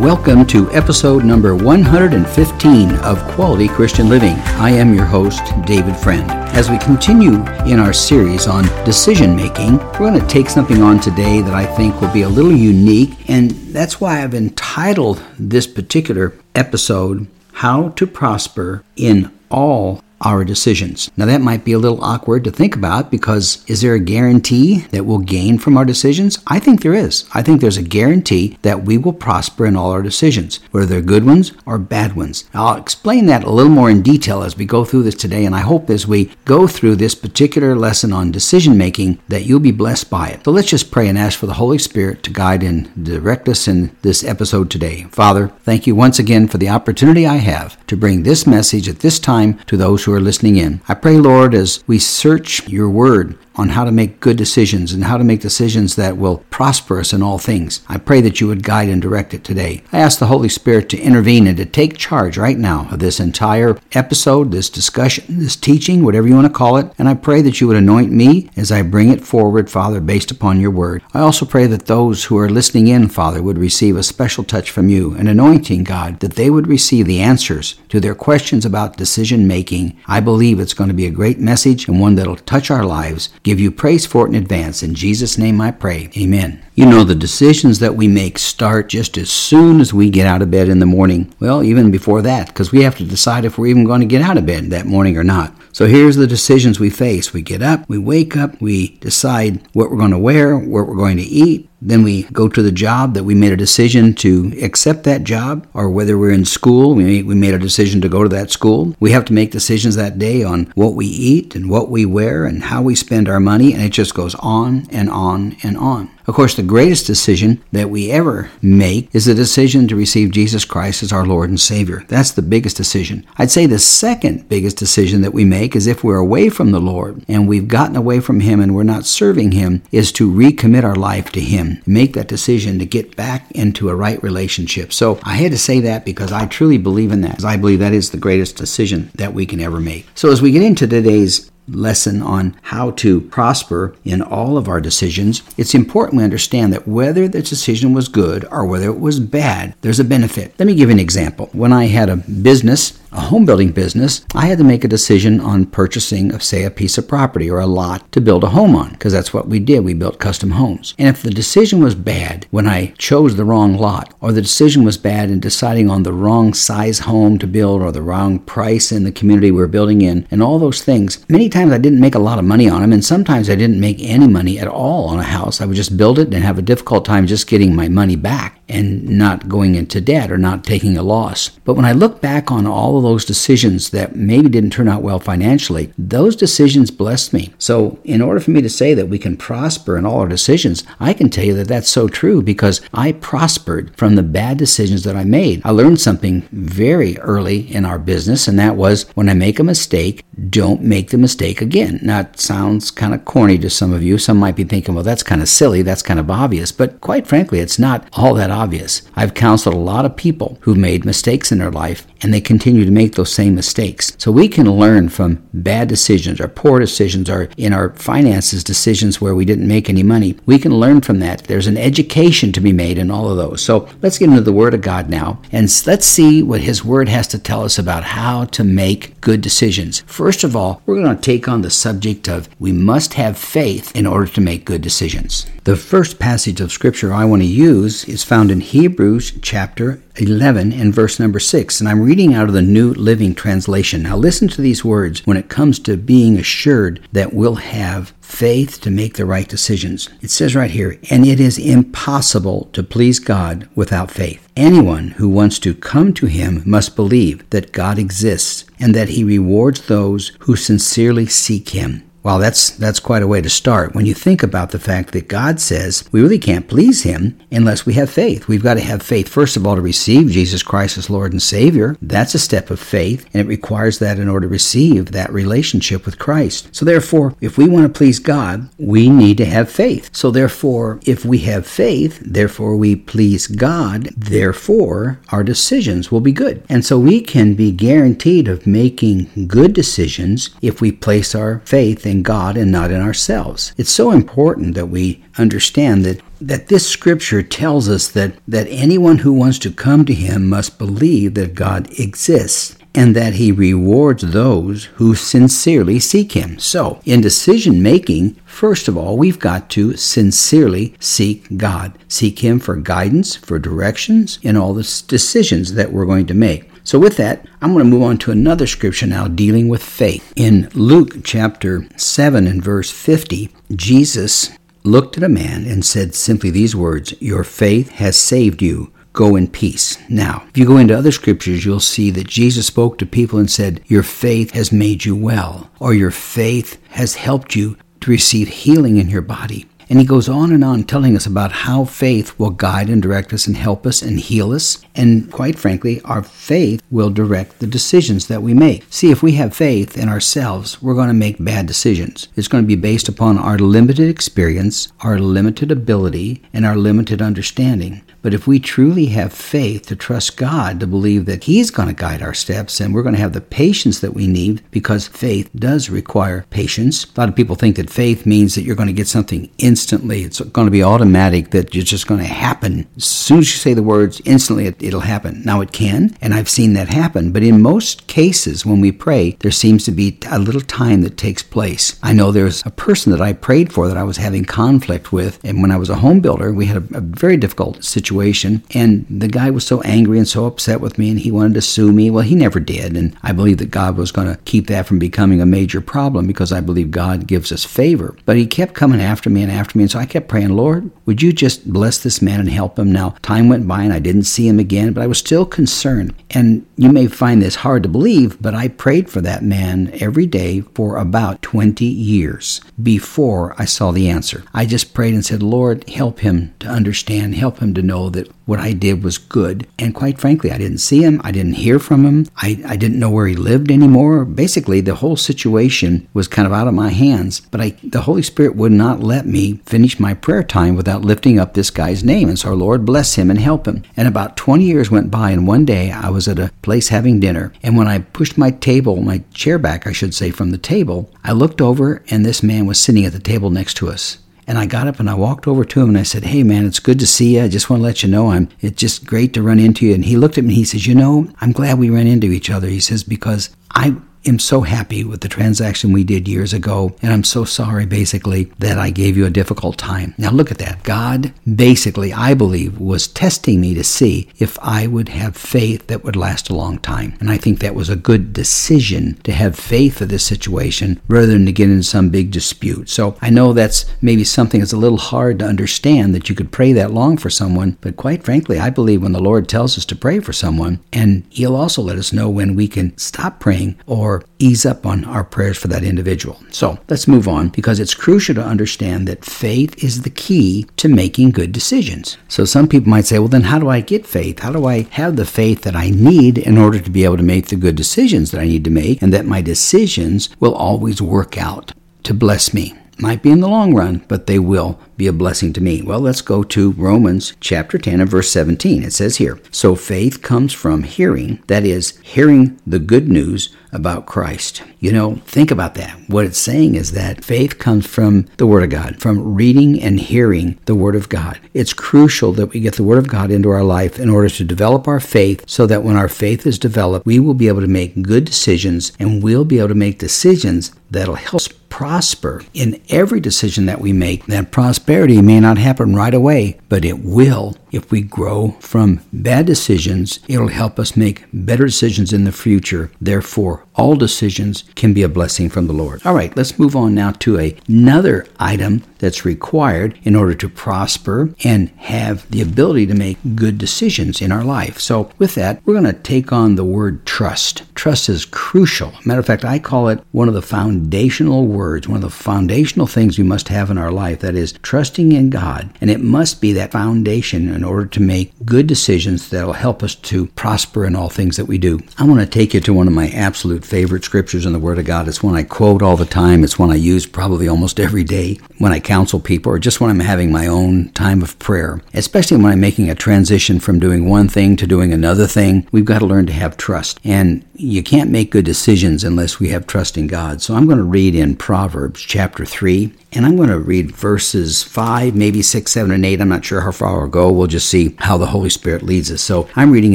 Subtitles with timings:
[0.00, 4.34] Welcome to episode number 115 of Quality Christian Living.
[4.58, 6.30] I am your host, David Friend.
[6.54, 11.00] As we continue in our series on decision making, we're going to take something on
[11.00, 15.66] today that I think will be a little unique, and that's why I've entitled this
[15.66, 21.10] particular episode, How to Prosper in All our decisions.
[21.16, 24.78] Now, that might be a little awkward to think about because is there a guarantee
[24.90, 26.38] that we'll gain from our decisions?
[26.46, 27.28] I think there is.
[27.34, 31.02] I think there's a guarantee that we will prosper in all our decisions, whether they're
[31.02, 32.44] good ones or bad ones.
[32.54, 35.44] Now, I'll explain that a little more in detail as we go through this today,
[35.44, 39.60] and I hope as we go through this particular lesson on decision making that you'll
[39.60, 40.44] be blessed by it.
[40.44, 43.68] So let's just pray and ask for the Holy Spirit to guide and direct us
[43.68, 45.04] in this episode today.
[45.10, 49.00] Father, thank you once again for the opportunity I have to bring this message at
[49.00, 50.80] this time to those who are listening in.
[50.88, 55.04] I pray, Lord, as we search your word, on how to make good decisions and
[55.04, 57.80] how to make decisions that will prosper us in all things.
[57.88, 59.82] I pray that you would guide and direct it today.
[59.92, 63.20] I ask the Holy Spirit to intervene and to take charge right now of this
[63.20, 66.92] entire episode, this discussion, this teaching, whatever you want to call it.
[66.98, 70.30] And I pray that you would anoint me as I bring it forward, Father, based
[70.30, 71.02] upon your word.
[71.14, 74.70] I also pray that those who are listening in, Father, would receive a special touch
[74.70, 78.96] from you, an anointing, God, that they would receive the answers to their questions about
[78.96, 79.98] decision making.
[80.06, 83.30] I believe it's going to be a great message and one that'll touch our lives
[83.46, 84.82] Give you praise for it in advance.
[84.82, 86.10] In Jesus' name I pray.
[86.16, 86.66] Amen.
[86.74, 90.42] You know, the decisions that we make start just as soon as we get out
[90.42, 91.32] of bed in the morning.
[91.38, 94.20] Well, even before that, because we have to decide if we're even going to get
[94.20, 95.54] out of bed that morning or not.
[95.70, 97.32] So here's the decisions we face.
[97.32, 100.96] We get up, we wake up, we decide what we're going to wear, what we're
[100.96, 104.52] going to eat, then we go to the job that we made a decision to
[104.62, 108.22] accept that job, or whether we're in school, we, we made a decision to go
[108.22, 108.96] to that school.
[109.00, 112.44] We have to make decisions that day on what we eat and what we wear
[112.44, 116.10] and how we spend our money, and it just goes on and on and on.
[116.26, 120.64] Of course, the greatest decision that we ever make is the decision to receive Jesus
[120.64, 122.04] Christ as our Lord and Savior.
[122.08, 123.24] That's the biggest decision.
[123.38, 126.80] I'd say the second biggest decision that we make is if we're away from the
[126.80, 130.82] Lord and we've gotten away from Him and we're not serving Him, is to recommit
[130.82, 131.65] our life to Him.
[131.86, 134.92] Make that decision to get back into a right relationship.
[134.92, 137.44] So I had to say that because I truly believe in that.
[137.44, 140.06] I believe that is the greatest decision that we can ever make.
[140.14, 144.80] So as we get into today's lesson on how to prosper in all of our
[144.80, 149.20] decisions, it's important we understand that whether the decision was good or whether it was
[149.20, 150.54] bad, there's a benefit.
[150.58, 151.50] Let me give you an example.
[151.52, 155.40] When I had a business, a home building business, I had to make a decision
[155.40, 158.76] on purchasing, of, say, a piece of property or a lot to build a home
[158.76, 159.80] on, because that's what we did.
[159.80, 160.94] We built custom homes.
[160.98, 164.84] And if the decision was bad when I chose the wrong lot, or the decision
[164.84, 168.92] was bad in deciding on the wrong size home to build, or the wrong price
[168.92, 172.00] in the community we we're building in, and all those things, many times I didn't
[172.00, 174.68] make a lot of money on them, and sometimes I didn't make any money at
[174.68, 175.60] all on a house.
[175.60, 178.60] I would just build it and have a difficult time just getting my money back
[178.68, 181.50] and not going into debt or not taking a loss.
[181.64, 185.02] But when I look back on all of those decisions that maybe didn't turn out
[185.02, 187.52] well financially, those decisions blessed me.
[187.58, 190.84] So, in order for me to say that we can prosper in all our decisions,
[190.98, 195.04] I can tell you that that's so true because I prospered from the bad decisions
[195.04, 195.62] that I made.
[195.64, 199.64] I learned something very early in our business, and that was when I make a
[199.64, 202.00] mistake, don't make the mistake again.
[202.02, 204.18] Now, it sounds kind of corny to some of you.
[204.18, 206.72] Some might be thinking, well, that's kind of silly, that's kind of obvious.
[206.72, 209.02] But quite frankly, it's not all that obvious.
[209.14, 212.84] I've counseled a lot of people who've made mistakes in their life and they continue
[212.84, 214.16] to make those same mistakes.
[214.18, 219.20] So we can learn from bad decisions or poor decisions or in our finances decisions
[219.20, 220.36] where we didn't make any money.
[220.46, 221.44] We can learn from that.
[221.44, 223.62] There's an education to be made in all of those.
[223.62, 227.08] So let's get into the Word of God now and let's see what His Word
[227.08, 230.00] has to tell us about how to make good decisions.
[230.06, 233.94] First of all, we're going to take on the subject of we must have faith
[233.94, 235.46] in order to make good decisions.
[235.66, 240.72] The first passage of Scripture I want to use is found in Hebrews chapter 11
[240.72, 241.80] and verse number 6.
[241.80, 244.04] And I'm reading out of the New Living Translation.
[244.04, 248.80] Now, listen to these words when it comes to being assured that we'll have faith
[248.82, 250.08] to make the right decisions.
[250.22, 254.48] It says right here, and it is impossible to please God without faith.
[254.54, 259.24] Anyone who wants to come to Him must believe that God exists and that He
[259.24, 262.05] rewards those who sincerely seek Him.
[262.26, 263.94] Well, that's that's quite a way to start.
[263.94, 267.86] When you think about the fact that God says we really can't please him unless
[267.86, 268.48] we have faith.
[268.48, 271.40] We've got to have faith first of all to receive Jesus Christ as Lord and
[271.40, 271.96] Savior.
[272.02, 276.04] That's a step of faith, and it requires that in order to receive that relationship
[276.04, 276.74] with Christ.
[276.74, 280.10] So therefore, if we want to please God, we need to have faith.
[280.12, 286.32] So therefore, if we have faith, therefore we please God, therefore our decisions will be
[286.32, 286.64] good.
[286.68, 292.04] And so we can be guaranteed of making good decisions if we place our faith
[292.04, 293.72] in in God and not in ourselves.
[293.76, 299.18] It's so important that we understand that that this scripture tells us that, that anyone
[299.18, 304.22] who wants to come to him must believe that God exists and that he rewards
[304.22, 306.58] those who sincerely seek him.
[306.58, 311.98] So, in decision making, first of all, we've got to sincerely seek God.
[312.08, 316.70] Seek him for guidance, for directions in all the decisions that we're going to make.
[316.86, 320.32] So, with that, I'm going to move on to another scripture now dealing with faith.
[320.36, 326.48] In Luke chapter 7 and verse 50, Jesus looked at a man and said simply
[326.48, 329.98] these words Your faith has saved you go in peace.
[330.08, 333.50] Now, if you go into other scriptures, you'll see that Jesus spoke to people and
[333.50, 338.46] said, Your faith has made you well, or your faith has helped you to receive
[338.46, 339.66] healing in your body.
[339.88, 343.32] And he goes on and on telling us about how faith will guide and direct
[343.32, 344.78] us and help us and heal us.
[344.94, 348.84] And quite frankly, our faith will direct the decisions that we make.
[348.90, 352.28] See, if we have faith in ourselves, we're going to make bad decisions.
[352.34, 357.22] It's going to be based upon our limited experience, our limited ability, and our limited
[357.22, 358.02] understanding.
[358.22, 361.94] But if we truly have faith to trust God, to believe that He's going to
[361.94, 365.48] guide our steps, and we're going to have the patience that we need, because faith
[365.54, 367.04] does require patience.
[367.04, 370.22] A lot of people think that faith means that you're going to get something instantly.
[370.22, 372.88] It's going to be automatic, that it's just going to happen.
[372.96, 375.42] As soon as you say the words, instantly it, it'll happen.
[375.44, 377.30] Now it can, and I've seen that happen.
[377.30, 381.18] But in most cases, when we pray, there seems to be a little time that
[381.18, 382.00] takes place.
[382.02, 385.38] I know there's a person that I prayed for that I was having conflict with,
[385.44, 388.62] and when I was a home builder, we had a, a very difficult situation.
[388.72, 391.60] And the guy was so angry and so upset with me, and he wanted to
[391.60, 392.10] sue me.
[392.10, 392.96] Well, he never did.
[392.96, 396.26] And I believe that God was going to keep that from becoming a major problem
[396.26, 398.16] because I believe God gives us favor.
[398.24, 399.84] But he kept coming after me and after me.
[399.84, 402.92] And so I kept praying, Lord, would you just bless this man and help him?
[402.92, 406.14] Now, time went by and I didn't see him again, but I was still concerned.
[406.30, 410.26] And you may find this hard to believe, but I prayed for that man every
[410.26, 414.44] day for about 20 years before I saw the answer.
[414.52, 418.30] I just prayed and said, Lord, help him to understand, help him to know that
[418.46, 419.66] what I did was good.
[419.78, 421.20] And quite frankly, I didn't see him.
[421.22, 422.26] I didn't hear from him.
[422.36, 424.24] I, I didn't know where he lived anymore.
[424.24, 427.40] Basically, the whole situation was kind of out of my hands.
[427.40, 431.38] But I, the Holy Spirit would not let me finish my prayer time without lifting
[431.38, 432.28] up this guy's name.
[432.28, 433.82] And so, our Lord, bless him and help him.
[433.96, 437.20] And about 20 years went by, and one day I was at a place having
[437.20, 437.52] dinner.
[437.62, 441.10] And when I pushed my table, my chair back, I should say, from the table,
[441.24, 444.18] I looked over, and this man was sitting at the table next to us.
[444.46, 446.66] And I got up and I walked over to him and I said, Hey man,
[446.66, 447.42] it's good to see you.
[447.42, 449.94] I just want to let you know I'm it's just great to run into you.
[449.94, 452.28] And he looked at me and he says, You know, I'm glad we ran into
[452.28, 452.68] each other.
[452.68, 457.12] He says, because I am so happy with the transaction we did years ago, and
[457.12, 460.14] I'm so sorry, basically, that I gave you a difficult time.
[460.18, 460.82] Now, look at that.
[460.82, 466.04] God, basically, I believe, was testing me to see if I would have faith that
[466.04, 467.14] would last a long time.
[467.20, 471.26] And I think that was a good decision to have faith for this situation rather
[471.28, 472.88] than to get in some big dispute.
[472.88, 476.52] So I know that's maybe something that's a little hard to understand that you could
[476.52, 479.84] pray that long for someone, but quite frankly, I believe when the Lord tells us
[479.86, 483.78] to pray for someone, and He'll also let us know when we can stop praying
[483.86, 486.40] or ease up on our prayers for that individual.
[486.50, 490.88] So let's move on because it's crucial to understand that faith is the key to
[490.88, 492.16] making good decisions.
[492.28, 494.40] So some people might say, well, then how do I get faith?
[494.40, 497.22] How do I have the faith that I need in order to be able to
[497.22, 501.00] make the good decisions that I need to make and that my decisions will always
[501.02, 501.72] work out
[502.04, 502.74] to bless me?
[502.98, 505.82] Might be in the long run, but they will be a blessing to me.
[505.82, 508.82] Well, let's go to Romans chapter 10 and verse 17.
[508.82, 514.06] It says here, So faith comes from hearing, that is, hearing the good news about
[514.06, 514.62] Christ.
[514.80, 515.98] You know, think about that.
[516.08, 520.00] What it's saying is that faith comes from the Word of God, from reading and
[520.00, 521.38] hearing the Word of God.
[521.52, 524.44] It's crucial that we get the Word of God into our life in order to
[524.44, 527.66] develop our faith so that when our faith is developed, we will be able to
[527.66, 531.42] make good decisions and we'll be able to make decisions that'll help
[531.76, 534.24] prosper in every decision that we make.
[534.24, 539.44] That prosperity may not happen right away, but it will if we grow from bad
[539.44, 540.20] decisions.
[540.26, 542.90] It'll help us make better decisions in the future.
[542.98, 546.00] Therefore, all decisions can be a blessing from the Lord.
[546.06, 550.48] All right, let's move on now to a, another item that's required in order to
[550.48, 554.78] prosper and have the ability to make good decisions in our life.
[554.78, 557.62] So, with that, we're going to take on the word trust.
[557.74, 558.92] Trust is crucial.
[559.04, 562.86] Matter of fact, I call it one of the foundational words, one of the foundational
[562.86, 564.20] things we must have in our life.
[564.20, 565.70] That is trusting in God.
[565.80, 569.82] And it must be that foundation in order to make good decisions that will help
[569.82, 571.80] us to prosper in all things that we do.
[571.98, 574.78] I want to take you to one of my absolute favorite scriptures in the Word
[574.78, 575.08] of God.
[575.08, 576.44] It's one I quote all the time.
[576.44, 579.90] It's one I use probably almost every day when I counsel people or just when
[579.90, 581.82] I'm having my own time of prayer.
[581.92, 585.84] Especially when I'm making a transition from doing one thing to doing another thing, we've
[585.84, 587.00] got to learn to have trust.
[587.04, 590.40] And you can't make good decisions unless we have trust in God.
[590.40, 594.62] So I'm going to read in Proverbs chapter 3 And I'm going to read verses
[594.62, 596.20] 5, maybe 6, 7, and 8.
[596.20, 597.32] I'm not sure how far I'll go.
[597.32, 599.22] We'll just see how the Holy Spirit leads us.
[599.22, 599.94] So I'm reading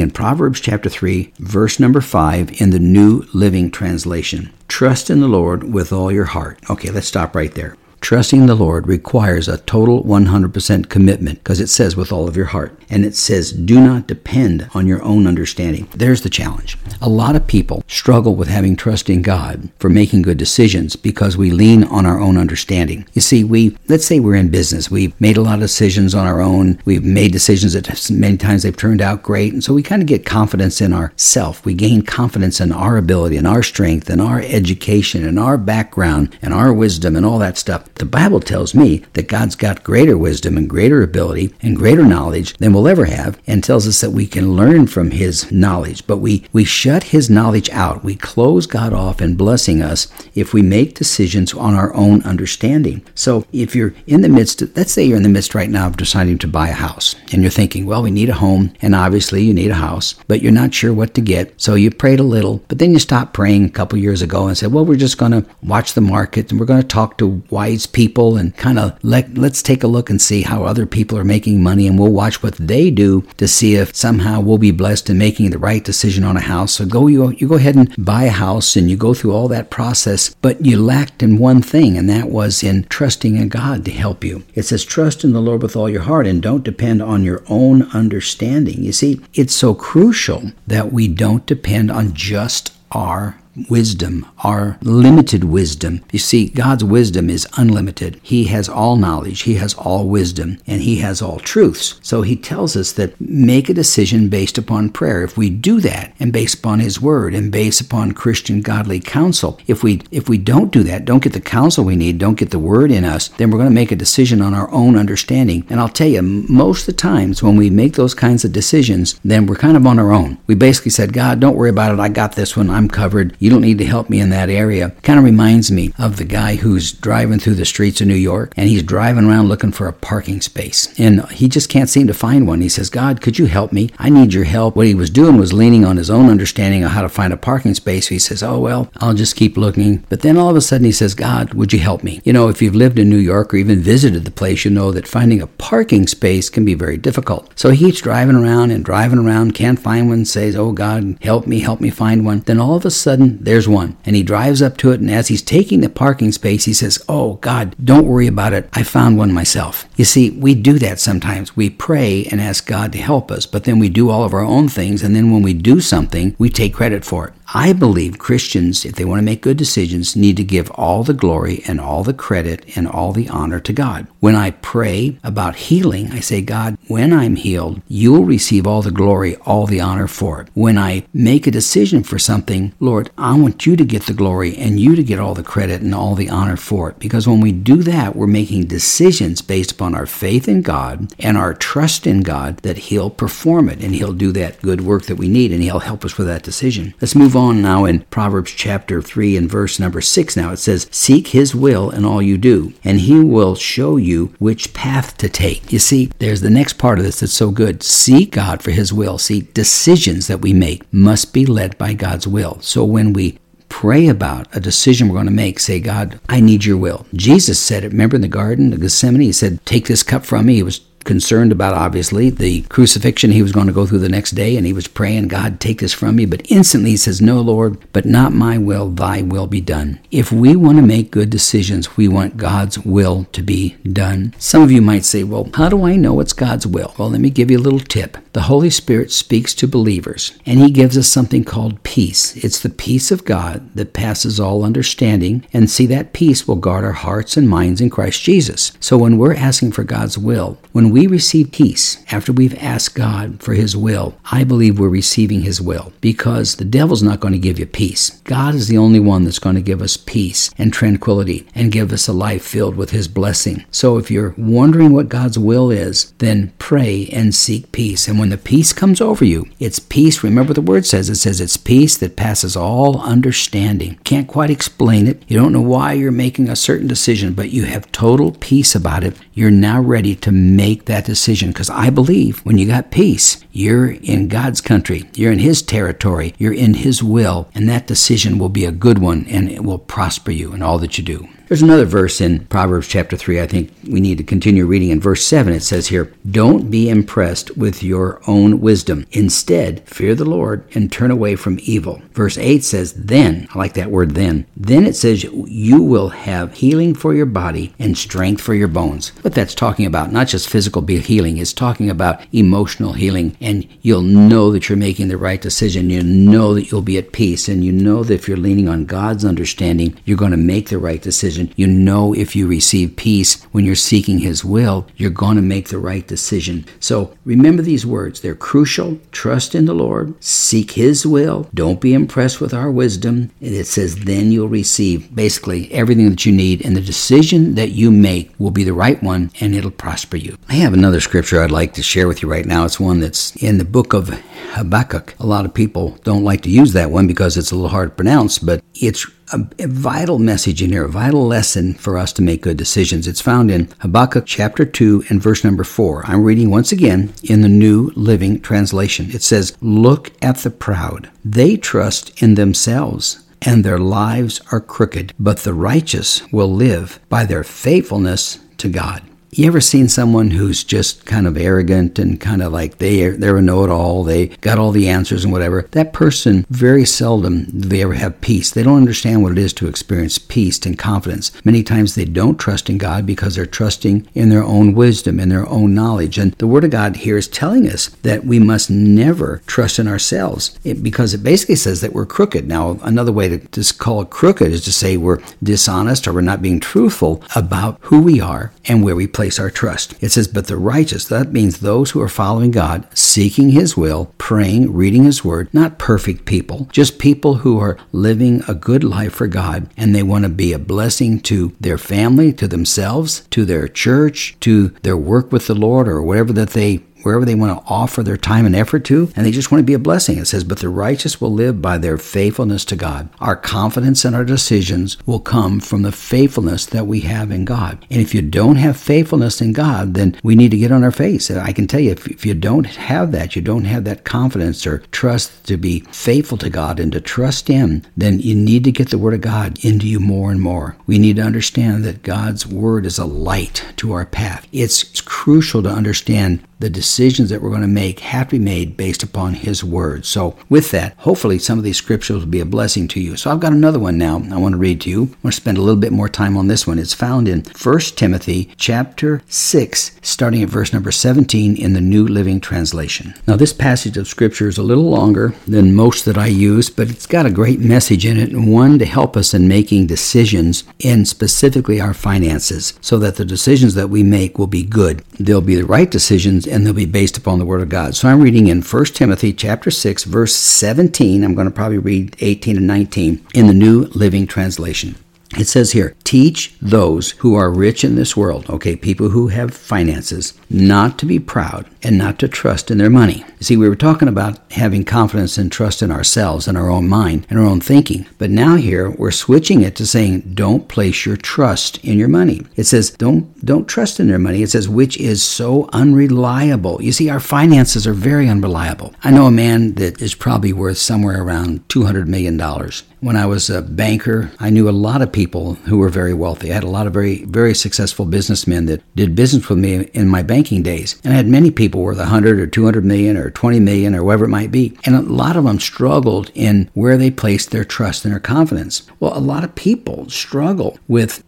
[0.00, 4.52] in Proverbs chapter 3, verse number 5 in the New Living Translation.
[4.68, 6.58] Trust in the Lord with all your heart.
[6.68, 7.76] Okay, let's stop right there.
[8.02, 12.46] Trusting the Lord requires a total 100% commitment because it says with all of your
[12.46, 12.76] heart.
[12.90, 15.88] And it says do not depend on your own understanding.
[15.94, 16.76] There's the challenge.
[17.00, 21.36] A lot of people struggle with having trust in God for making good decisions because
[21.36, 23.06] we lean on our own understanding.
[23.12, 24.90] You see, we, let's say we're in business.
[24.90, 26.80] We've made a lot of decisions on our own.
[26.84, 29.52] We've made decisions that many times they've turned out great.
[29.52, 31.64] And so we kind of get confidence in ourself.
[31.64, 36.36] We gain confidence in our ability and our strength and our education and our background
[36.42, 37.88] and our wisdom and all that stuff.
[37.96, 42.56] The Bible tells me that God's got greater wisdom and greater ability and greater knowledge
[42.58, 46.06] than we'll ever have and tells us that we can learn from his knowledge.
[46.06, 48.04] But we, we shut his knowledge out.
[48.04, 53.04] We close God off in blessing us if we make decisions on our own understanding.
[53.14, 55.86] So if you're in the midst, of, let's say you're in the midst right now
[55.86, 58.94] of deciding to buy a house and you're thinking, well, we need a home and
[58.94, 61.60] obviously you need a house, but you're not sure what to get.
[61.60, 64.56] So you prayed a little, but then you stopped praying a couple years ago and
[64.56, 67.42] said, well, we're just going to watch the market and we're going to talk to
[67.50, 71.18] wise people and kind of let, let's take a look and see how other people
[71.18, 74.70] are making money and we'll watch what they do to see if somehow we'll be
[74.70, 76.74] blessed in making the right decision on a house.
[76.74, 79.48] So go you, you go ahead and buy a house and you go through all
[79.48, 83.84] that process, but you lacked in one thing, and that was in trusting in God
[83.84, 84.44] to help you.
[84.54, 87.42] It says, trust in the Lord with all your heart and don't depend on your
[87.48, 88.82] own understanding.
[88.82, 95.44] You see, it's so crucial that we don't depend on just our wisdom, our limited
[95.44, 96.02] wisdom.
[96.10, 98.18] You see, God's wisdom is unlimited.
[98.22, 102.00] He has all knowledge, He has all wisdom, and He has all truths.
[102.02, 105.22] So He tells us that make a decision based upon prayer.
[105.22, 109.58] If we do that and based upon His Word and based upon Christian godly counsel,
[109.66, 112.50] if we if we don't do that, don't get the counsel we need, don't get
[112.50, 115.66] the Word in us, then we're going to make a decision on our own understanding.
[115.68, 119.18] And I'll tell you, most of the times when we make those kinds of decisions,
[119.24, 120.38] then we're kind of on our own.
[120.46, 122.00] We basically said, God, don't worry about it.
[122.00, 122.70] I got this one.
[122.70, 123.36] I'm covered.
[123.42, 124.90] You don't need to help me in that area.
[125.02, 128.52] Kind of reminds me of the guy who's driving through the streets of New York
[128.56, 130.96] and he's driving around looking for a parking space.
[130.96, 132.60] And he just can't seem to find one.
[132.60, 133.90] He says, God, could you help me?
[133.98, 134.76] I need your help.
[134.76, 137.36] What he was doing was leaning on his own understanding of how to find a
[137.36, 138.06] parking space.
[138.06, 140.04] He says, Oh, well, I'll just keep looking.
[140.08, 142.20] But then all of a sudden he says, God, would you help me?
[142.22, 144.92] You know, if you've lived in New York or even visited the place, you know
[144.92, 147.50] that finding a parking space can be very difficult.
[147.58, 151.48] So he keeps driving around and driving around, can't find one, says, Oh, God, help
[151.48, 152.38] me, help me find one.
[152.46, 153.96] Then all of a sudden, there's one.
[154.04, 157.02] And he drives up to it, and as he's taking the parking space, he says,
[157.08, 158.68] Oh, God, don't worry about it.
[158.72, 159.86] I found one myself.
[159.96, 161.56] You see, we do that sometimes.
[161.56, 164.40] We pray and ask God to help us, but then we do all of our
[164.44, 167.34] own things, and then when we do something, we take credit for it.
[167.54, 171.12] I believe Christians, if they want to make good decisions, need to give all the
[171.12, 174.06] glory and all the credit and all the honor to God.
[174.20, 178.80] When I pray about healing, I say, God, when I'm healed, you will receive all
[178.80, 180.48] the glory, all the honor for it.
[180.54, 184.56] When I make a decision for something, Lord, I want you to get the glory
[184.56, 186.98] and you to get all the credit and all the honor for it.
[186.98, 191.36] Because when we do that, we're making decisions based upon our faith in God and
[191.36, 195.16] our trust in God that He'll perform it and He'll do that good work that
[195.16, 196.94] we need and He'll help us with that decision.
[196.98, 200.52] Let's move on now in Proverbs chapter 3 and verse number 6 now.
[200.52, 204.72] It says, Seek his will in all you do, and he will show you which
[204.72, 205.72] path to take.
[205.72, 207.82] You see, there's the next part of this that's so good.
[207.82, 209.18] Seek God for his will.
[209.18, 212.60] See, decisions that we make must be led by God's will.
[212.60, 213.38] So when we
[213.72, 215.58] pray about a decision we're going to make.
[215.58, 217.06] Say, God, I need your will.
[217.14, 217.90] Jesus said it.
[217.90, 219.22] Remember in the Garden of Gethsemane?
[219.22, 220.56] He said, Take this cup from me.
[220.56, 224.32] He was concerned about, obviously, the crucifixion he was going to go through the next
[224.32, 226.26] day, and he was praying, God, take this from me.
[226.26, 230.00] But instantly he says, No, Lord, but not my will, thy will be done.
[230.10, 234.34] If we want to make good decisions, we want God's will to be done.
[234.38, 236.94] Some of you might say, Well, how do I know it's God's will?
[236.98, 238.16] Well, let me give you a little tip.
[238.32, 242.34] The Holy Spirit speaks to believers, and he gives us something called peace.
[242.36, 246.82] It's the peace of God that passes all understanding, and see, that peace will guard
[246.82, 248.72] our hearts and minds in Christ Jesus.
[248.80, 253.42] So when we're asking for God's will, when we receive peace after we've asked God
[253.42, 257.38] for His will, I believe we're receiving His will because the devil's not going to
[257.38, 258.22] give you peace.
[258.24, 261.92] God is the only one that's going to give us peace and tranquility and give
[261.92, 263.66] us a life filled with His blessing.
[263.70, 268.08] So if you're wondering what God's will is, then pray and seek peace.
[268.08, 270.22] And when the peace comes over you, it's peace.
[270.22, 273.98] Remember the word says it says it's peace that passes all understanding.
[274.04, 275.24] Can't quite explain it.
[275.26, 279.02] You don't know why you're making a certain decision, but you have total peace about
[279.02, 279.16] it.
[279.34, 283.90] You're now ready to make that decision because I believe when you got peace, you're
[283.90, 288.50] in God's country, you're in His territory, you're in His will, and that decision will
[288.50, 291.28] be a good one and it will prosper you in all that you do.
[291.52, 293.38] There's another verse in Proverbs chapter 3.
[293.38, 294.88] I think we need to continue reading.
[294.88, 299.04] In verse 7, it says here, Don't be impressed with your own wisdom.
[299.10, 302.00] Instead, fear the Lord and turn away from evil.
[302.12, 306.54] Verse 8 says, Then, I like that word then, then it says, You will have
[306.54, 309.10] healing for your body and strength for your bones.
[309.20, 313.36] What that's talking about, not just physical healing, it's talking about emotional healing.
[313.42, 315.90] And you'll know that you're making the right decision.
[315.90, 317.46] You know that you'll be at peace.
[317.46, 320.78] And you know that if you're leaning on God's understanding, you're going to make the
[320.78, 321.41] right decision.
[321.56, 325.68] You know if you receive peace when you're seeking His will, you're going to make
[325.68, 326.66] the right decision.
[326.80, 328.20] So remember these words.
[328.20, 328.98] They're crucial.
[329.10, 330.14] Trust in the Lord.
[330.22, 331.48] Seek His will.
[331.54, 333.30] Don't be impressed with our wisdom.
[333.40, 336.64] And it says, then you'll receive basically everything that you need.
[336.64, 340.36] And the decision that you make will be the right one and it'll prosper you.
[340.48, 342.64] I have another scripture I'd like to share with you right now.
[342.64, 344.08] It's one that's in the book of
[344.52, 345.14] Habakkuk.
[345.18, 347.90] A lot of people don't like to use that one because it's a little hard
[347.90, 352.12] to pronounce, but it's a, a, vital message in here, a vital lesson for us
[352.14, 353.06] to make good decisions.
[353.06, 356.04] It's found in Habakkuk chapter 2 and verse number 4.
[356.06, 359.10] I'm reading once again in the New Living Translation.
[359.10, 361.10] It says, Look at the proud.
[361.24, 367.24] They trust in themselves, and their lives are crooked, but the righteous will live by
[367.24, 369.02] their faithfulness to God.
[369.34, 373.38] You ever seen someone who's just kind of arrogant and kind of like they they're
[373.38, 375.66] a know-it-all, they got all the answers and whatever?
[375.70, 378.50] That person very seldom do they ever have peace.
[378.50, 381.32] They don't understand what it is to experience peace and confidence.
[381.46, 385.30] Many times they don't trust in God because they're trusting in their own wisdom, in
[385.30, 386.18] their own knowledge.
[386.18, 389.88] And the Word of God here is telling us that we must never trust in
[389.88, 392.46] ourselves it, because it basically says that we're crooked.
[392.46, 396.20] Now, another way to just call it crooked is to say we're dishonest or we're
[396.20, 399.94] not being truthful about who we are and where we place place our trust.
[400.02, 404.12] It says, But the righteous, that means those who are following God, seeking His will,
[404.18, 409.12] praying, reading His word, not perfect people, just people who are living a good life
[409.12, 413.44] for God and they want to be a blessing to their family, to themselves, to
[413.44, 417.58] their church, to their work with the Lord, or whatever that they wherever they want
[417.58, 420.18] to offer their time and effort to, and they just want to be a blessing.
[420.18, 423.08] It says, But the righteous will live by their faithfulness to God.
[423.20, 427.84] Our confidence in our decisions will come from the faithfulness that we have in God.
[427.90, 430.90] And if you don't have faithfulness in God, then we need to get on our
[430.90, 431.30] face.
[431.30, 434.04] And I can tell you, if, if you don't have that, you don't have that
[434.04, 438.64] confidence or trust to be faithful to God and to trust Him, then you need
[438.64, 440.76] to get the Word of God into you more and more.
[440.86, 444.46] We need to understand that God's Word is a light to our path.
[444.52, 448.76] It's crucial to understand the decisions that we're going to make have to be made
[448.76, 450.06] based upon His Word.
[450.06, 453.16] So, with that, hopefully some of these scriptures will be a blessing to you.
[453.16, 455.02] So, I've got another one now I want to read to you.
[455.02, 456.78] I want to spend a little bit more time on this one.
[456.78, 462.06] It's found in 1 Timothy chapter 6, starting at verse number 17 in the New
[462.06, 463.14] Living Translation.
[463.26, 466.90] Now, this passage of Scripture is a little longer than most that I use, but
[466.90, 470.62] it's got a great message in it and one to help us in making decisions
[470.78, 475.02] in specifically our finances so that the decisions that we make will be good.
[475.18, 477.96] They'll be the right decisions and they'll be based upon the Word of God.
[477.96, 481.24] So I'm reading in 1 Timothy chapter 6, verse 17.
[481.24, 484.94] I'm going to probably read 18 and 19 in the New Living Translation.
[485.38, 489.54] It says here, teach those who are rich in this world, okay, people who have
[489.54, 493.24] finances, not to be proud and not to trust in their money.
[493.38, 496.88] You see, we were talking about having confidence and trust in ourselves and our own
[496.88, 498.06] mind and our own thinking.
[498.18, 502.42] But now here we're switching it to saying don't place your trust in your money.
[502.56, 504.42] It says don't don't trust in their money.
[504.42, 506.80] It says which is so unreliable.
[506.82, 508.94] You see, our finances are very unreliable.
[509.02, 512.84] I know a man that is probably worth somewhere around 200 million dollars.
[513.00, 516.52] When I was a banker, I knew a lot of people who were very wealthy.
[516.52, 520.06] I had a lot of very, very successful businessmen that did business with me in
[520.06, 521.00] my banking days.
[521.04, 524.24] And I had many people worth 100 or 200 million or 20 million or whatever
[524.24, 524.76] it might be.
[524.84, 528.82] And a lot of them struggled in where they placed their trust and their confidence.
[528.98, 531.22] Well, a lot of people struggle with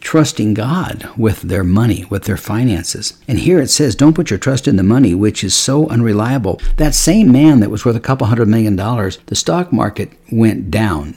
[0.00, 3.18] trusting God with their money, with their finances.
[3.28, 6.60] And here it says, don't put your trust in the money, which is so unreliable.
[6.76, 10.70] That same man that was worth a couple hundred million dollars, the stock market went
[10.70, 11.12] down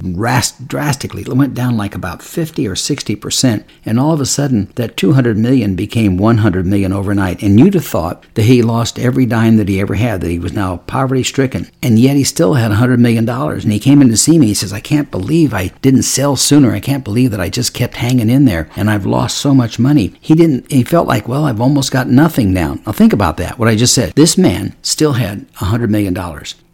[0.68, 1.22] drastically.
[1.22, 3.66] It went down like about 50 or 60 percent.
[3.86, 7.42] And all of a sudden, that 200 million became 100 million overnight.
[7.42, 10.40] And you'd have thought that he lost every dime that he ever had, that he
[10.40, 11.70] was now poverty stricken.
[11.82, 13.64] And yet he still had 100 million dollars.
[13.64, 14.48] And he came in to see me.
[14.48, 16.72] He says, I can't believe I didn't sell sooner.
[16.72, 19.80] I can't believe that I just kept hanging in there and I've lost so much
[19.80, 20.14] money.
[20.22, 22.80] He didn't, he felt like, well, I've almost got nothing now.
[22.86, 24.14] Now think about that, what I just said.
[24.14, 26.14] This man still had $100 million.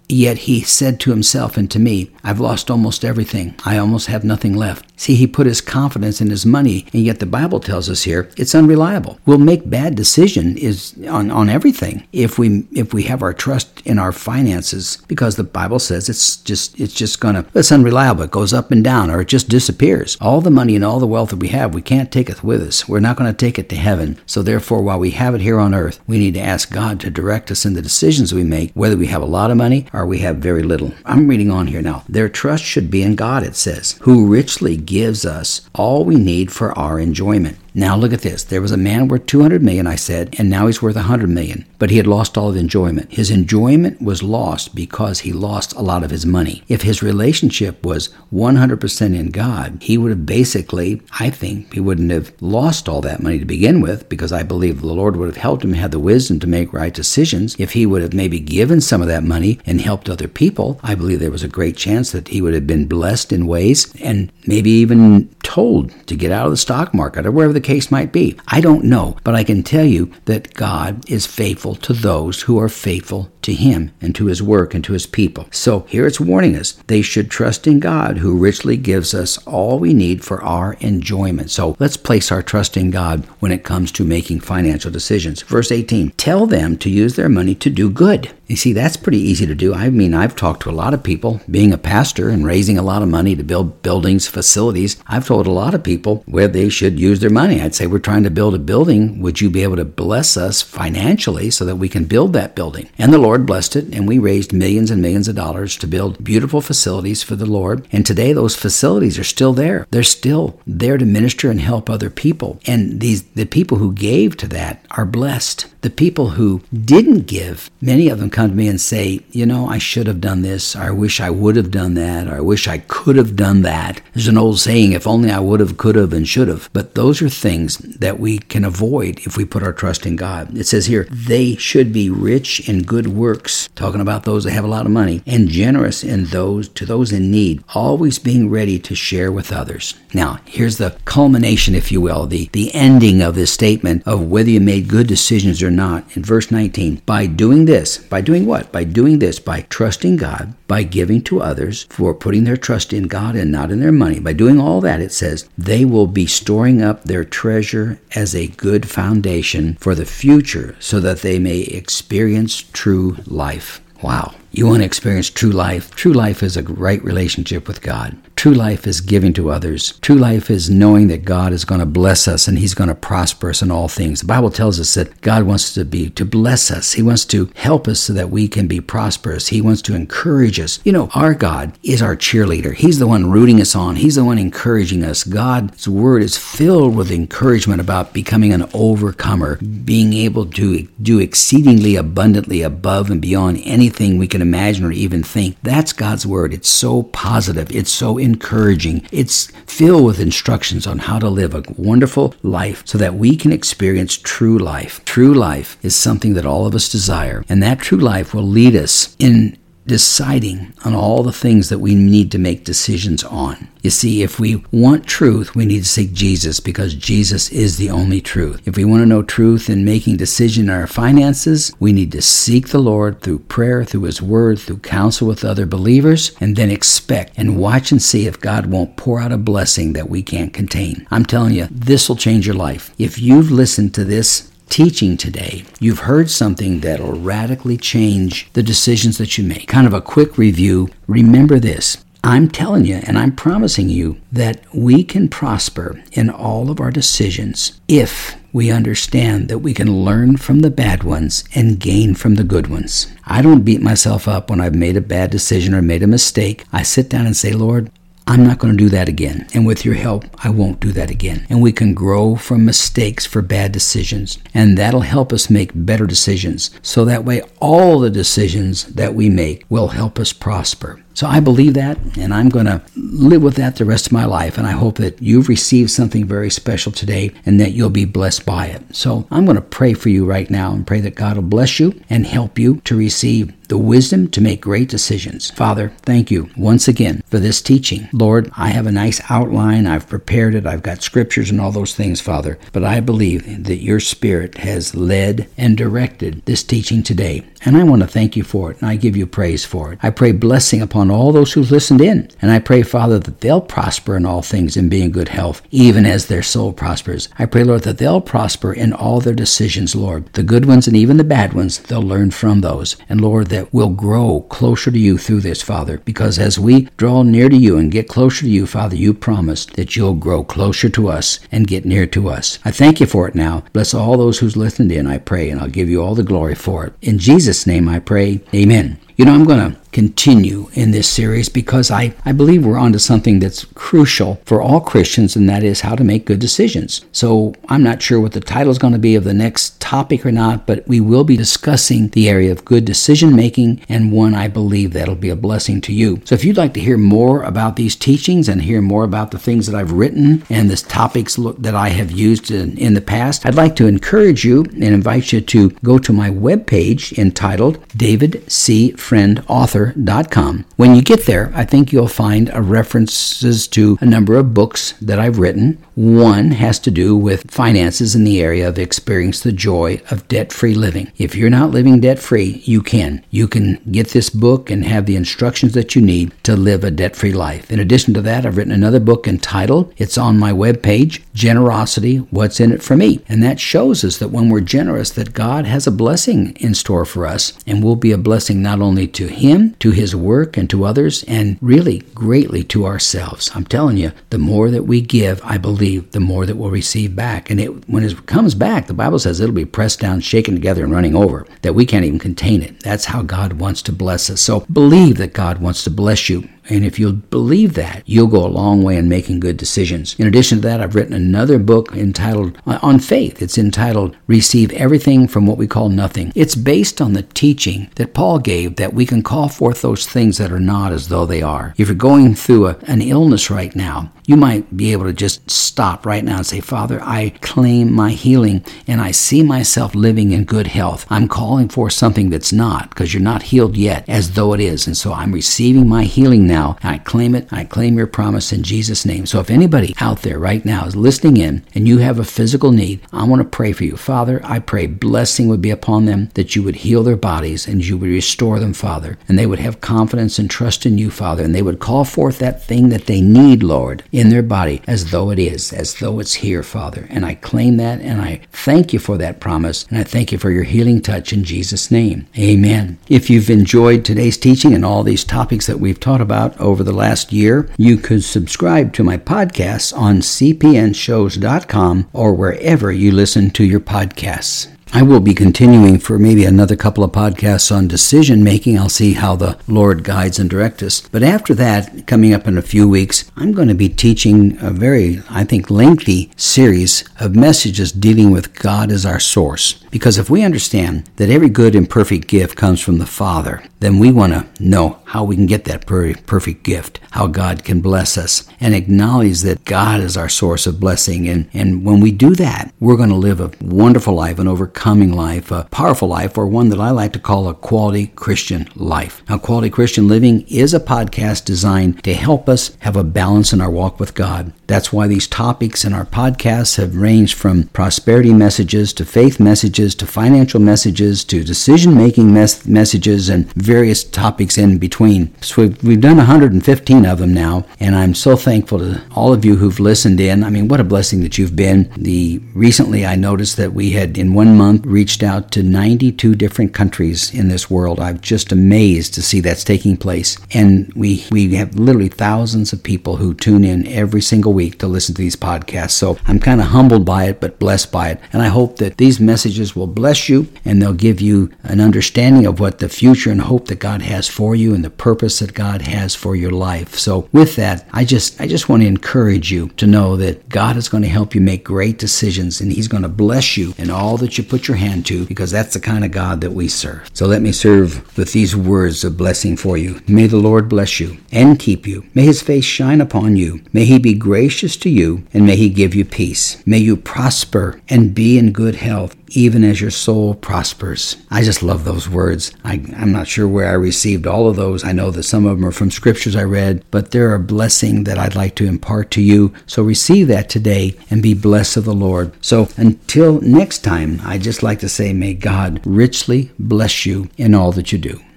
[0.09, 3.53] Yet he said to himself and to me, I've lost almost everything.
[3.63, 4.85] I almost have nothing left.
[4.99, 8.29] See, he put his confidence in his money, and yet the Bible tells us here
[8.35, 9.17] it's unreliable.
[9.25, 13.81] We'll make bad decision is on, on everything if we if we have our trust
[13.85, 18.23] in our finances, because the Bible says it's just it's just gonna it's unreliable.
[18.23, 20.17] It goes up and down, or it just disappears.
[20.19, 22.61] All the money and all the wealth that we have, we can't take it with
[22.61, 22.89] us.
[22.89, 24.19] We're not going to take it to heaven.
[24.25, 27.09] So therefore, while we have it here on earth, we need to ask God to
[27.09, 29.98] direct us in the decisions we make, whether we have a lot of money or
[30.05, 30.93] we have very little.
[31.05, 32.03] I'm reading on here now.
[32.07, 36.51] Their trust should be in God, it says, who richly gives us all we need
[36.51, 37.57] for our enjoyment.
[37.73, 38.43] Now look at this.
[38.43, 41.65] There was a man worth 200 million, I said, and now he's worth 100 million.
[41.77, 43.11] But he had lost all of enjoyment.
[43.11, 46.63] His enjoyment was lost because he lost a lot of his money.
[46.67, 52.11] If his relationship was 100% in God, he would have basically, I think, he wouldn't
[52.11, 55.37] have lost all that money to begin with because I believe the Lord would have
[55.37, 57.55] helped him have the wisdom to make right decisions.
[57.59, 60.95] If he would have maybe given some of that money and helped other people, I
[60.95, 64.31] believe there was a great chance that he would have been blessed in ways and
[64.45, 68.13] maybe even told to get out of the stock market or wherever the case might
[68.13, 68.37] be.
[68.47, 72.57] I don't know, but I can tell you that God is faithful to those who
[72.57, 75.47] are faithful to Him and to His work and to His people.
[75.51, 79.79] So here it's warning us they should trust in God who richly gives us all
[79.79, 81.51] we need for our enjoyment.
[81.51, 85.41] So let's place our trust in God when it comes to making financial decisions.
[85.41, 88.31] Verse 18 Tell them to use their money to do good.
[88.49, 89.75] You see, that's pretty easy to do.
[89.75, 92.81] I mean, I've talked to a lot of people, being a pastor and raising a
[92.81, 94.97] lot of money to build buildings, facilities.
[95.05, 97.61] I've told a lot of people where they should use their money.
[97.61, 99.21] I'd say, We're trying to build a building.
[99.21, 102.89] Would you be able to bless us financially so that we can build that building?
[102.97, 106.23] And the Lord blessed it, and we raised millions and millions of dollars to build
[106.23, 107.87] beautiful facilities for the Lord.
[107.91, 109.87] And today, those facilities are still there.
[109.91, 112.59] They're still there to minister and help other people.
[112.65, 115.67] And these the people who gave to that are blessed.
[115.81, 119.67] The people who didn't give, many of them come to me and say, you know,
[119.67, 122.41] I should have done this, or I wish I would have done that, or I
[122.41, 124.01] wish I could have done that.
[124.13, 126.69] There's an old saying, if only I would have, could have, and should have.
[126.73, 130.57] But those are things that we can avoid if we put our trust in God.
[130.57, 134.63] It says here, they should be rich in good works, talking about those that have
[134.63, 138.79] a lot of money, and generous in those to those in need, always being ready
[138.79, 139.93] to share with others.
[140.13, 144.49] Now, here's the culmination, if you will, the, the ending of this statement of whether
[144.49, 146.05] you made good decisions or not.
[146.15, 148.71] In verse 19, by doing this, by doing what?
[148.71, 153.03] By doing this, by trusting God, by giving to others, for putting their trust in
[153.03, 154.19] God and not in their money.
[154.19, 158.47] By doing all that, it says, they will be storing up their treasure as a
[158.47, 163.81] good foundation for the future so that they may experience true life.
[164.01, 164.33] Wow.
[164.51, 165.93] You want to experience true life?
[165.95, 168.17] True life is a right relationship with God.
[168.35, 169.99] True life is giving to others.
[169.99, 172.95] True life is knowing that God is going to bless us and He's going to
[172.95, 174.21] prosper us in all things.
[174.21, 176.93] The Bible tells us that God wants to be to bless us.
[176.93, 179.49] He wants to help us so that we can be prosperous.
[179.49, 180.79] He wants to encourage us.
[180.83, 182.73] You know, our God is our cheerleader.
[182.73, 183.97] He's the one rooting us on.
[183.97, 185.25] He's the one encouraging us.
[185.25, 191.97] God's word is filled with encouragement about becoming an overcomer, being able to do exceedingly
[191.97, 195.57] abundantly above and beyond anything we can imagine or even think.
[195.61, 196.53] That's God's word.
[196.53, 197.73] It's so positive.
[197.75, 199.07] It's so encouraging.
[199.11, 203.51] It's filled with instructions on how to live a wonderful life so that we can
[203.51, 205.03] experience true life.
[205.05, 208.75] True life is something that all of us desire, and that true life will lead
[208.75, 209.57] us in
[209.89, 213.67] deciding on all the things that we need to make decisions on.
[213.81, 217.89] You see, if we want truth, we need to seek Jesus because Jesus is the
[217.89, 218.61] only truth.
[218.67, 222.21] If we want to know truth in making decisions in our finances, we need to
[222.21, 226.69] seek the Lord through prayer, through His Word, through counsel with other believers, and then
[226.69, 230.53] expect and watch and see if God won't pour out a blessing that we can't
[230.53, 231.07] contain.
[231.09, 232.93] I'm telling you, this will change your life.
[232.97, 239.17] If you've listened to this teaching today, you've heard something that'll radically change the decisions
[239.17, 239.67] that you make.
[239.67, 240.89] Kind of a quick review.
[241.07, 242.03] Remember this.
[242.23, 246.91] I'm telling you and I'm promising you that we can prosper in all of our
[246.91, 252.35] decisions if we understand that we can learn from the bad ones and gain from
[252.35, 253.07] the good ones.
[253.25, 256.65] I don't beat myself up when I've made a bad decision or made a mistake.
[256.73, 257.91] I sit down and say, Lord,
[258.29, 259.47] I'm not going to do that again.
[259.55, 261.47] And with your help, I won't do that again.
[261.49, 264.37] And we can grow from mistakes for bad decisions.
[264.53, 266.69] And that'll help us make better decisions.
[266.83, 271.03] So that way, all the decisions that we make will help us prosper.
[271.13, 274.25] So I believe that, and I'm going to live with that the rest of my
[274.25, 274.57] life.
[274.57, 278.45] And I hope that you've received something very special today and that you'll be blessed
[278.45, 278.95] by it.
[278.95, 281.79] So I'm going to pray for you right now and pray that God will bless
[281.79, 285.51] you and help you to receive the wisdom to make great decisions.
[285.51, 288.09] Father, thank you once again for this teaching.
[288.11, 289.85] Lord, I have a nice outline.
[289.85, 290.65] I've prepared it.
[290.65, 292.57] I've got scriptures and all those things, Father.
[292.73, 297.45] But I believe that your Spirit has led and directed this teaching today.
[297.63, 299.99] And I want to thank you for it, and I give you praise for it.
[300.01, 302.29] I pray blessing upon all those who've listened in.
[302.41, 305.61] And I pray, Father, that they'll prosper in all things and be in good health,
[305.71, 307.29] even as their soul prospers.
[307.37, 310.31] I pray, Lord, that they'll prosper in all their decisions, Lord.
[310.33, 312.95] The good ones and even the bad ones, they'll learn from those.
[313.07, 317.23] And Lord, that we'll grow closer to you through this, Father, because as we draw
[317.23, 320.89] near to you and get closer to you, Father, you promised that you'll grow closer
[320.89, 322.59] to us and get near to us.
[322.65, 323.63] I thank you for it now.
[323.73, 326.55] Bless all those who's listened in, I pray, and I'll give you all the glory
[326.55, 326.93] for it.
[327.01, 328.41] In Jesus' name I pray.
[328.53, 328.99] Amen.
[329.19, 332.99] You know, I'm going to continue in this series because I, I believe we're onto
[332.99, 337.03] something that's crucial for all Christians, and that is how to make good decisions.
[337.11, 340.25] So I'm not sure what the title is going to be of the next topic
[340.25, 344.35] or not, but we will be discussing the area of good decision making, and one
[344.35, 346.21] I believe that'll be a blessing to you.
[346.23, 349.39] So if you'd like to hear more about these teachings and hear more about the
[349.39, 353.45] things that I've written and the topics that I have used in, in the past,
[353.45, 358.49] I'd like to encourage you and invite you to go to my webpage entitled David
[358.49, 358.91] C.
[359.09, 360.65] Friend Author author.com.
[360.75, 365.19] When you get there, I think you'll find references to a number of books that
[365.19, 365.83] I've written.
[365.99, 370.53] One has to do with finances in the area of experience the joy of debt
[370.53, 371.11] free living.
[371.17, 373.21] If you're not living debt free, you can.
[373.31, 376.89] You can get this book and have the instructions that you need to live a
[376.89, 377.69] debt free life.
[377.69, 382.61] In addition to that, I've written another book entitled, it's on my webpage, Generosity What's
[382.61, 383.19] in It for Me.
[383.27, 387.03] And that shows us that when we're generous, that God has a blessing in store
[387.03, 390.69] for us and will be a blessing not only to Him, to his work and
[390.69, 393.51] to others, and really greatly to ourselves.
[393.53, 397.15] I'm telling you, the more that we give, I believe, the more that we'll receive
[397.15, 397.49] back.
[397.49, 400.83] And it, when it comes back, the Bible says it'll be pressed down, shaken together,
[400.83, 402.79] and running over, that we can't even contain it.
[402.81, 404.41] That's how God wants to bless us.
[404.41, 408.45] So believe that God wants to bless you and if you'll believe that, you'll go
[408.45, 410.15] a long way in making good decisions.
[410.19, 413.41] In addition to that, I've written another book entitled uh, On Faith.
[413.41, 416.31] It's entitled Receive Everything from What We Call Nothing.
[416.35, 420.37] It's based on the teaching that Paul gave that we can call forth those things
[420.37, 421.73] that are not as though they are.
[421.77, 425.49] If you're going through a, an illness right now, you might be able to just
[425.49, 430.31] stop right now and say, Father, I claim my healing and I see myself living
[430.31, 431.07] in good health.
[431.09, 434.85] I'm calling for something that's not because you're not healed yet as though it is.
[434.85, 436.58] And so I'm receiving my healing now.
[436.83, 437.47] I claim it.
[437.51, 439.25] I claim your promise in Jesus' name.
[439.25, 442.71] So if anybody out there right now is listening in and you have a physical
[442.71, 443.97] need, I want to pray for you.
[443.97, 447.85] Father, I pray blessing would be upon them, that you would heal their bodies and
[447.85, 449.17] you would restore them, Father.
[449.27, 451.43] And they would have confidence and trust in you, Father.
[451.43, 455.11] And they would call forth that thing that they need, Lord in their body as
[455.11, 457.07] though it is, as though it's here, Father.
[457.09, 459.85] And I claim that and I thank you for that promise.
[459.89, 462.27] And I thank you for your healing touch in Jesus' name.
[462.37, 462.97] Amen.
[463.07, 466.93] If you've enjoyed today's teaching and all these topics that we've taught about over the
[466.93, 473.63] last year, you could subscribe to my podcasts on cpnshows.com or wherever you listen to
[473.63, 474.67] your podcasts.
[474.91, 478.77] I will be continuing for maybe another couple of podcasts on decision making.
[478.77, 481.01] I'll see how the Lord guides and directs us.
[481.11, 484.71] But after that, coming up in a few weeks, I'm going to be teaching a
[484.71, 489.73] very, I think, lengthy series of messages dealing with God as our source.
[489.91, 493.99] Because if we understand that every good and perfect gift comes from the Father, then
[493.99, 498.17] we want to know how we can get that perfect gift, how God can bless
[498.17, 501.27] us, and acknowledge that God is our source of blessing.
[501.27, 504.47] And, and when we do that, we're going to live a wonderful life, an
[504.79, 508.69] overcoming life, a powerful life, or one that I like to call a quality Christian
[508.75, 509.21] life.
[509.27, 513.59] Now, Quality Christian Living is a podcast designed to help us have a balance in
[513.59, 514.53] our walk with God.
[514.67, 519.95] That's why these topics in our podcasts have ranged from prosperity messages to faith messages
[519.95, 525.33] to financial messages to decision making mes- messages and various topics in between.
[525.41, 529.43] So we've, we've done 115 of them now, and I'm so thankful to all of
[529.43, 530.43] you who've listened in.
[530.43, 531.91] I mean, what a blessing that you've been.
[531.97, 536.73] The recently I noticed that we had in one month reached out to 92 different
[536.73, 537.99] countries in this world.
[537.99, 542.83] I'm just amazed to see that's taking place, and we we have literally thousands of
[542.83, 545.91] people who tune in every single week to listen to these podcasts.
[545.91, 548.21] So I'm kind of humbled by it, but blessed by it.
[548.31, 552.45] And I hope that these messages will bless you and they'll give you an understanding
[552.45, 555.53] of what the future and hope that God has for you and the purpose that
[555.53, 556.95] God has for your life.
[556.95, 560.77] So with that, I just I just want to encourage you to know that God
[560.77, 563.89] is going to help you make great decisions and he's going to bless you in
[563.89, 566.67] all that you put your hand to because that's the kind of God that we
[566.67, 567.09] serve.
[567.13, 570.01] So let me serve with these words of blessing for you.
[570.05, 572.05] May the Lord bless you and keep you.
[572.13, 573.61] May his face shine upon you.
[573.71, 576.61] May he be gracious to you and may he give you peace.
[576.67, 581.17] May you prosper and be in good health even as your soul prospers.
[581.29, 582.53] I just love those words.
[582.63, 584.83] I, am not sure where I received all of those.
[584.83, 588.03] I know that some of them are from scriptures I read, but they're a blessing
[588.05, 589.53] that I'd like to impart to you.
[589.65, 592.33] So receive that today and be blessed of the Lord.
[592.43, 597.53] So until next time, I just like to say, may God richly bless you in
[597.53, 598.21] all that you do.